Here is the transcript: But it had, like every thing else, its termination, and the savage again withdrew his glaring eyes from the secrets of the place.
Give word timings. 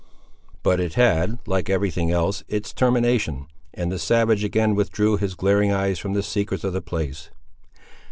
But 0.63 0.79
it 0.79 0.95
had, 0.95 1.37
like 1.45 1.69
every 1.69 1.91
thing 1.91 2.09
else, 2.09 2.43
its 2.47 2.73
termination, 2.73 3.45
and 3.71 3.91
the 3.91 3.99
savage 3.99 4.43
again 4.43 4.73
withdrew 4.73 5.17
his 5.17 5.35
glaring 5.35 5.71
eyes 5.71 5.99
from 5.99 6.13
the 6.13 6.23
secrets 6.23 6.63
of 6.63 6.73
the 6.73 6.81
place. 6.81 7.29